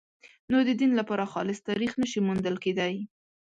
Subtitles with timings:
[0.51, 2.93] نو د دین لپاره خالص تاریخ نه شي موندل کېدای.